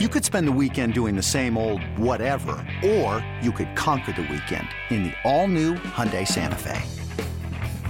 [0.00, 4.22] You could spend the weekend doing the same old whatever, or you could conquer the
[4.22, 6.82] weekend in the all-new Hyundai Santa Fe.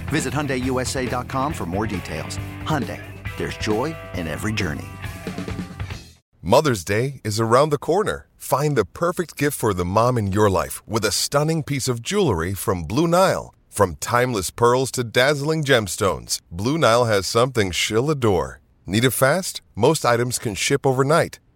[0.09, 2.37] Visit HyundaiUSA.com for more details.
[2.61, 3.01] Hyundai,
[3.37, 4.85] there's joy in every journey.
[6.43, 8.27] Mother's Day is around the corner.
[8.37, 12.03] Find the perfect gift for the mom in your life with a stunning piece of
[12.03, 13.51] jewelry from Blue Nile.
[13.67, 18.61] From timeless pearls to dazzling gemstones, Blue Nile has something she'll adore.
[18.85, 19.63] Need it fast?
[19.73, 21.39] Most items can ship overnight.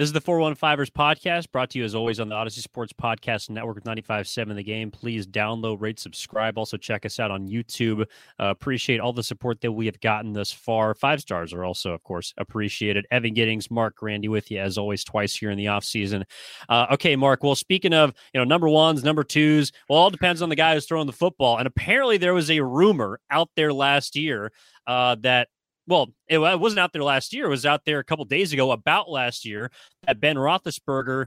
[0.00, 3.50] This is the 415ers podcast brought to you as always on the Audacy Sports Podcast
[3.50, 4.90] Network with 95.7 The Game.
[4.90, 6.56] Please download, rate, subscribe.
[6.56, 8.00] Also, check us out on YouTube.
[8.00, 10.94] Uh, appreciate all the support that we have gotten thus far.
[10.94, 13.06] Five stars are also, of course, appreciated.
[13.10, 16.24] Evan Giddings, Marc Grandi with you as always twice here in the offseason.
[16.70, 17.42] Uh, okay, Marc.
[17.42, 20.72] Well, speaking of, you know, number ones, number twos, well, all depends on the guy
[20.72, 21.58] who's throwing the football.
[21.58, 24.50] And apparently there was a rumor out there last year
[24.86, 25.48] uh, that
[25.90, 27.46] well, it, wasn't out there last year.
[27.46, 29.72] It was out there a couple days ago about last year
[30.06, 31.26] that Ben Roethlisberger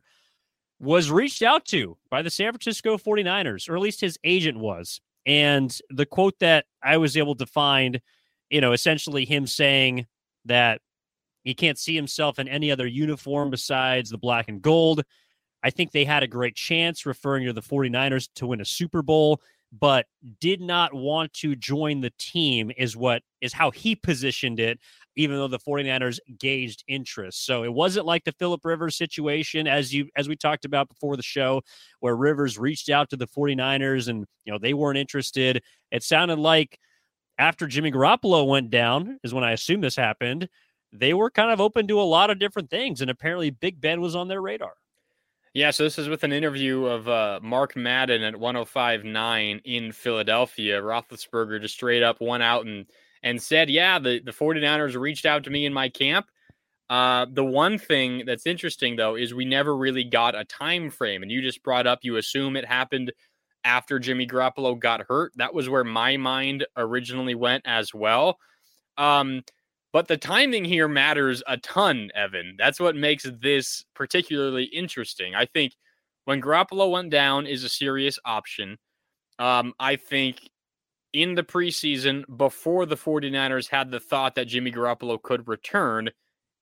[0.80, 5.02] was reached out to by the San Francisco 49ers, or at least his agent was.
[5.26, 8.00] And the quote that I was able to find,
[8.50, 10.08] you know, essentially him saying
[10.46, 10.80] that
[11.44, 15.04] he can't see himself in any other uniform besides the black and gold.
[15.62, 19.02] I think they had a great chance, referring to the 49ers to win a Super
[19.02, 19.42] Bowl
[19.80, 20.06] but
[20.40, 24.80] did not want to join the team is what is how he positioned it
[25.16, 27.46] even though the 49ers gauged interest.
[27.46, 31.16] So it wasn't like the Philip Rivers situation as you as we talked about before
[31.18, 31.62] the show
[32.00, 35.62] where Rivers reached out to the 49ers and you know they weren't interested.
[35.92, 36.80] It sounded like
[37.38, 40.50] after Jimmy Garoppolo went down is when I assume this happened.
[40.92, 44.02] They were kind of open to a lot of different things and apparently Big Ben
[44.02, 44.74] was on their radar.
[45.54, 50.82] Yeah, so this is with an interview of uh, Mark Madden at 105.9 in Philadelphia.
[50.82, 52.88] Roethlisberger just straight up went out and
[53.22, 56.26] and said, yeah, the, the 49ers reached out to me in my camp.
[56.90, 61.22] Uh, the one thing that's interesting, though, is we never really got a time frame.
[61.22, 63.14] And you just brought up, you assume it happened
[63.64, 65.32] after Jimmy Garoppolo got hurt.
[65.38, 68.38] That was where my mind originally went as well.
[68.98, 69.44] Um,
[69.94, 72.56] but the timing here matters a ton, Evan.
[72.58, 75.36] That's what makes this particularly interesting.
[75.36, 75.74] I think
[76.26, 78.78] when Garoppolo went down is a serious option.
[79.38, 80.50] Um, I think
[81.14, 86.10] in the preseason, before the 49ers had the thought that Jimmy Garoppolo could return,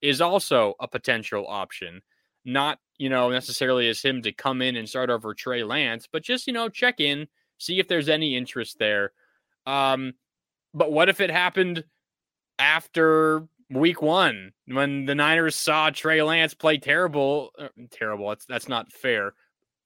[0.02, 2.02] is also a potential option.
[2.44, 6.24] Not, you know, necessarily as him to come in and start over Trey Lance, but
[6.24, 7.28] just, you know, check in,
[7.60, 9.14] see if there's any interest there.
[9.66, 10.14] Um,
[10.74, 11.84] but what if it happened
[12.62, 18.30] after week one when the Niners saw Trey Lance play terrible, uh, terrible.
[18.30, 19.34] That's that's not fair.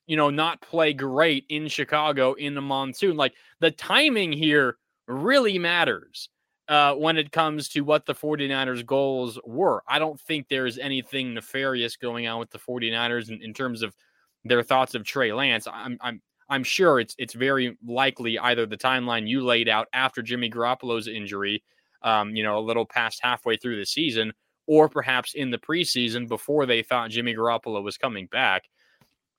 [0.07, 3.15] You know, not play great in Chicago in the monsoon.
[3.15, 4.77] Like the timing here
[5.07, 6.29] really matters
[6.67, 9.81] uh, when it comes to what the 49ers goals were.
[9.87, 13.95] I don't think there's anything nefarious going on with the 49ers in, in terms of
[14.43, 15.65] their thoughts of Trey Lance.
[15.71, 20.21] I'm I'm I'm sure it's it's very likely either the timeline you laid out after
[20.21, 21.63] Jimmy Garoppolo's injury
[22.01, 24.33] um, you know, a little past halfway through the season,
[24.67, 28.63] or perhaps in the preseason before they thought Jimmy Garoppolo was coming back.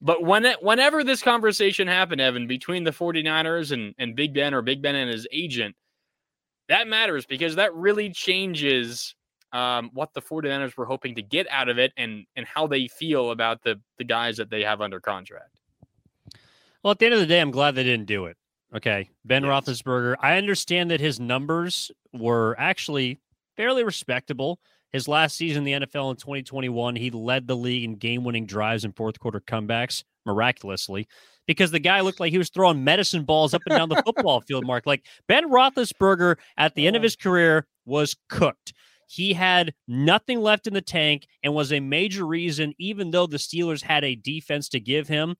[0.00, 4.52] But when it, whenever this conversation happened, Evan, between the 49ers and, and Big Ben
[4.52, 5.74] or Big Ben and his agent,
[6.68, 9.14] that matters because that really changes
[9.52, 12.88] um, what the 49ers were hoping to get out of it and and how they
[12.88, 15.60] feel about the the guys that they have under contract.
[16.82, 18.36] Well, at the end of the day, I'm glad they didn't do it.
[18.76, 19.08] Okay.
[19.24, 19.50] Ben yes.
[19.50, 20.16] Roethlisberger.
[20.20, 23.20] I understand that his numbers were actually
[23.56, 24.60] fairly respectable.
[24.92, 28.46] His last season in the NFL in 2021, he led the league in game winning
[28.46, 31.08] drives and fourth quarter comebacks miraculously
[31.46, 34.40] because the guy looked like he was throwing medicine balls up and down the football
[34.42, 34.86] field, Marc.
[34.86, 37.04] Like Ben Roethlisberger at the end of oh.
[37.04, 38.74] his career was cooked.
[39.08, 43.36] He had nothing left in the tank and was a major reason, even though the
[43.36, 45.36] Steelers had a defense to give him,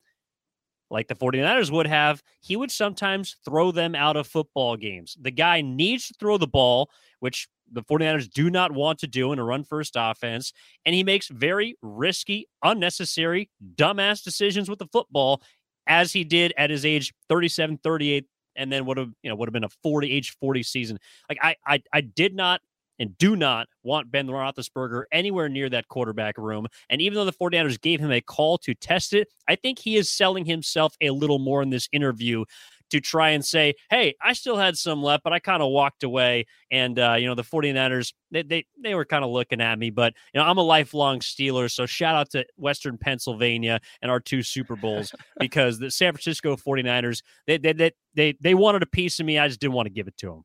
[0.90, 5.16] like the 49ers would have, he would sometimes throw them out of football games.
[5.20, 6.90] The guy needs to throw the ball,
[7.20, 10.52] which the 49ers do not want to do in a run first offense.
[10.84, 15.42] And he makes very risky, unnecessary, dumbass decisions with the football,
[15.86, 19.48] as he did at his age 37, 38, and then would have, you know, would
[19.48, 20.98] have been a 40 age 40 season.
[21.28, 22.60] Like I I I did not
[22.98, 26.66] and do not want Ben Roethlisberger anywhere near that quarterback room.
[26.90, 29.96] And even though the 49ers gave him a call to test it, I think he
[29.96, 32.44] is selling himself a little more in this interview
[32.90, 36.04] to try and say, hey, I still had some left, but I kind of walked
[36.04, 36.46] away.
[36.70, 39.90] And, uh, you know, the 49ers, they, they, they were kind of looking at me,
[39.90, 41.70] but, you know, I'm a lifelong Steeler.
[41.70, 46.56] So shout out to Western Pennsylvania and our two Super Bowls because the San Francisco
[46.56, 49.38] 49ers, they, they, they, they, they wanted a piece of me.
[49.38, 50.44] I just didn't want to give it to them.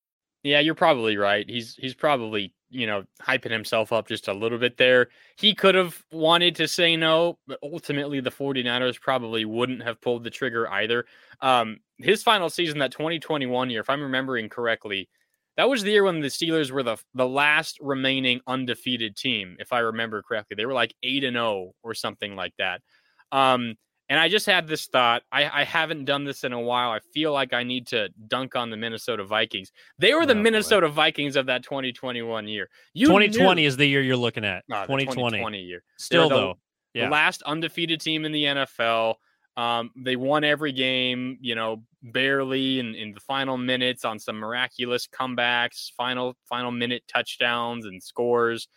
[0.43, 1.47] Yeah, you're probably right.
[1.47, 5.09] He's he's probably, you know, hyping himself up just a little bit there.
[5.37, 10.23] He could have wanted to say no, but ultimately the 49ers probably wouldn't have pulled
[10.23, 11.05] the trigger either.
[11.41, 15.09] Um, his final season, that 2021 year, if I'm remembering correctly,
[15.57, 19.71] that was the year when the Steelers were the the last remaining undefeated team, if
[19.71, 20.55] I remember correctly.
[20.55, 22.81] They were like 8 and 0 or something like that.
[23.31, 23.75] Um,
[24.11, 25.23] and I just had this thought.
[25.31, 26.91] I, I, haven't done this in a while.
[26.91, 29.71] I feel like I need to dunk on the Minnesota Vikings.
[29.99, 30.95] They were the oh, Minnesota boy.
[30.95, 32.69] Vikings of that 2021 year.
[32.93, 34.65] You 2020 knew, is the year you're looking at.
[34.67, 35.05] 2020.
[35.05, 35.83] 2020 year.
[35.95, 36.57] Still the, though.
[36.93, 37.05] Yeah.
[37.05, 39.15] The last undefeated team in the NFL.
[39.55, 44.35] Um, they won every game, you know, barely in, in the final minutes on some
[44.35, 48.67] miraculous comebacks, final final minute touchdowns and scores.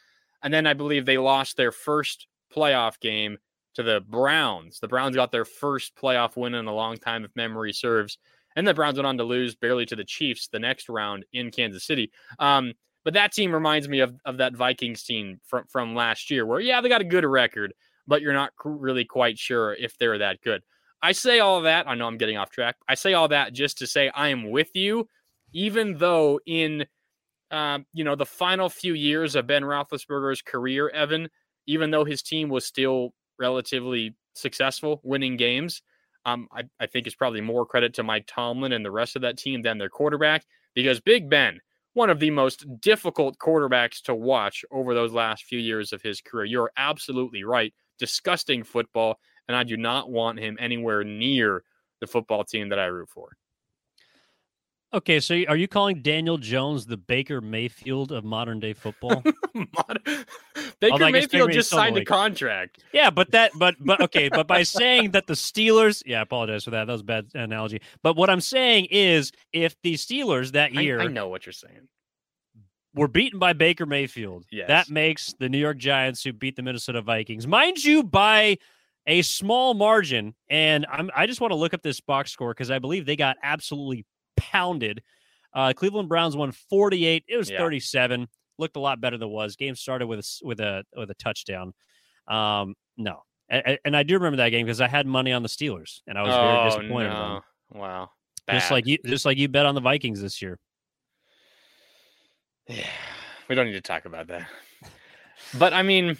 [0.45, 3.39] And then I believe they lost their first playoff game
[3.75, 4.81] to the Browns.
[4.81, 8.19] The Browns got their first playoff win in a long time, if memory serves.
[8.57, 11.51] And the Browns went on to lose barely to the Chiefs the next round in
[11.51, 12.13] Kansas City.
[12.39, 12.75] Um,
[13.05, 16.61] but that team reminds me of, of that Vikings team from, from last year, where,
[16.61, 17.75] yeah, they got a good record,
[18.07, 20.63] but you're not really quite sure if they're that good.
[21.03, 21.87] I say all that.
[21.87, 22.77] I know I'm getting off track.
[22.89, 25.07] I say all that just to say I am with you,
[25.53, 26.87] even though in
[27.51, 31.29] um, you know the final few years of Ben Roethlisberger's career, Evan,
[31.67, 35.83] even though his team was still relatively successful winning games.
[36.27, 39.23] Um, I, I think it's probably more credit to Mike Tomlin and the rest of
[39.23, 40.45] that team than their quarterback
[40.75, 41.61] because Big Ben,
[41.93, 46.21] one of the most difficult quarterbacks to watch over those last few years of his
[46.21, 46.45] career.
[46.45, 47.73] You're absolutely right.
[47.99, 51.63] Disgusting football, and I do not want him anywhere near
[52.01, 53.37] the football team that I root for.
[54.95, 59.25] Okay, so are you calling Daniel Jones the Baker Mayfield of modern day football?
[60.81, 62.85] Baker Mayfield just signed a contract.
[62.93, 66.63] Yeah, but that, but but okay, but by saying that the Steelers, yeah, I apologize
[66.63, 66.85] for that.
[66.87, 67.81] That was a bad analogy.
[68.05, 71.53] But what I'm saying is, if the Steelers that year, I, I know what you're
[71.53, 71.89] saying,
[72.95, 74.69] were beaten by Baker Mayfield, yes.
[74.69, 78.59] that makes the New York Giants who beat the Minnesota Vikings, mind you, by
[79.09, 80.37] a small margin.
[80.49, 83.17] And I'm, I just want to look up this box score because I believe they
[83.17, 85.03] got absolutely pounded.
[85.53, 87.25] Uh, Cleveland Browns won 48.
[87.29, 87.59] It was yeah.
[87.59, 88.29] 37.
[88.59, 89.57] Looked a lot better than it was.
[89.57, 91.73] Game started with a, with a with a touchdown.
[92.29, 95.49] Um, no, and, and, I do remember that game because I had money on the
[95.49, 97.09] Steelers, and I was very oh, disappointed.
[97.11, 97.41] No.
[97.73, 98.11] Wow,
[98.47, 98.61] Bad.
[98.61, 100.59] just like you, just like you bet on the Vikings this year.
[102.67, 102.87] Yeah,
[103.47, 104.49] we don't need to talk about that.
[105.59, 106.17] But I mean,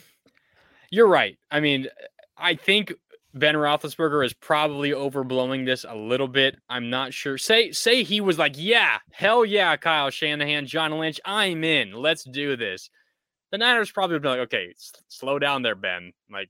[0.91, 1.39] you're right.
[1.51, 1.89] I mean,
[2.37, 2.93] I think
[3.35, 6.57] Ben Roethlisberger is probably overblowing this a little bit.
[6.69, 7.37] I'm not sure.
[7.37, 11.93] Say say he was like, yeah, hell yeah, Kyle Shanahan, John Lynch, I'm in.
[11.93, 12.89] Let's do this.
[13.51, 16.13] The Niners probably would be like, okay, s- slow down there, Ben.
[16.31, 16.49] Like,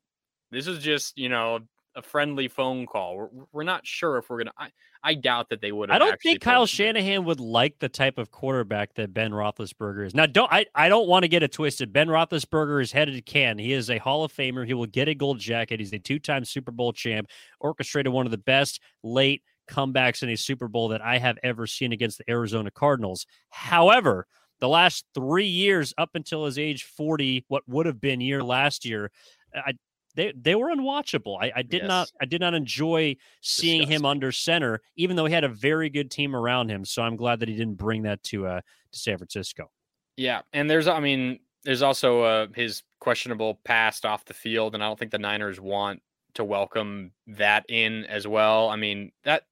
[0.50, 1.60] this is just you know
[1.96, 3.16] a friendly phone call.
[3.16, 4.52] We're, we're not sure if we're gonna.
[4.58, 4.70] I,
[5.02, 5.90] I doubt that they would.
[5.90, 10.14] I don't think Kyle Shanahan would like the type of quarterback that Ben Roethlisberger is.
[10.14, 10.66] Now, don't I?
[10.74, 11.92] I don't want to get it twisted.
[11.92, 13.58] Ben Roethlisberger is headed to Can.
[13.58, 14.66] He is a Hall of Famer.
[14.66, 15.80] He will get a gold jacket.
[15.80, 17.28] He's a two-time Super Bowl champ.
[17.60, 21.66] Orchestrated one of the best late comebacks in a Super Bowl that I have ever
[21.66, 23.26] seen against the Arizona Cardinals.
[23.50, 24.26] However,
[24.60, 28.84] the last three years, up until his age 40, what would have been year last
[28.84, 29.10] year,
[29.54, 29.74] I,
[30.14, 31.36] they they were unwatchable.
[31.40, 31.88] I, I did yes.
[31.88, 33.96] not I did not enjoy seeing Disgusting.
[33.96, 36.84] him under center, even though he had a very good team around him.
[36.84, 38.60] So I'm glad that he didn't bring that to uh
[38.92, 39.70] to San Francisco.
[40.16, 44.82] Yeah, and there's I mean there's also uh his questionable past off the field, and
[44.82, 46.00] I don't think the Niners want
[46.34, 48.68] to welcome that in as well.
[48.68, 49.44] I mean that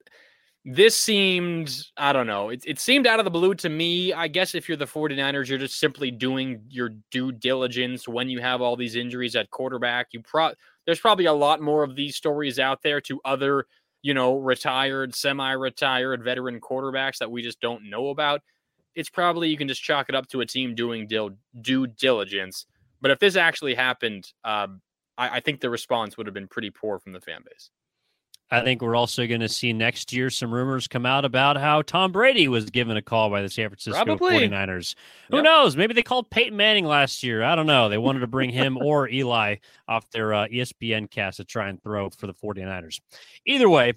[0.65, 4.29] this seemed i don't know it, it seemed out of the blue to me i
[4.29, 8.63] guess if you're the 49ers you're just simply doing your due diligence when you have
[8.63, 10.09] all these injuries at quarterback.
[10.13, 10.53] You pro
[10.87, 13.67] there's probably a lot more of these stories out there to other
[14.03, 18.43] you know retired semi-retired veteran quarterbacks that we just don't know about.
[18.95, 22.67] It's probably you can just chalk it up to a team doing dil- due diligence.
[23.01, 24.81] But if this actually happened um,
[25.19, 27.71] I, I think the response would have been pretty poor from the fan base
[28.53, 31.83] I think we're also going to see next year some rumors come out about how
[31.83, 34.49] Tom Brady was given a call by the San Francisco Probably.
[34.49, 34.95] 49ers.
[35.31, 35.45] Who Yep.
[35.45, 35.77] knows?
[35.77, 37.43] Maybe they called Peyton Manning last year.
[37.43, 37.89] I don't know.
[37.89, 39.57] They wanted to bring him or Eli
[39.89, 43.01] off their uh, ESPN cast to try and throw for the 49ers.
[43.47, 43.95] Either way,